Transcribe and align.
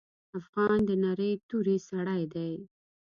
افغان 0.39 0.79
د 0.89 0.89
نرۍ 1.03 1.33
توري 1.47 1.77
سړی 1.89 2.21
دی. 2.33 2.53